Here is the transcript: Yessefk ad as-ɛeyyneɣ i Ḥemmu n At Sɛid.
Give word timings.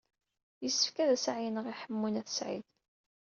Yessefk 0.63 0.95
ad 1.03 1.09
as-ɛeyyneɣ 1.15 1.65
i 1.67 1.73
Ḥemmu 1.81 2.07
n 2.09 2.19
At 2.21 2.29
Sɛid. 2.37 2.65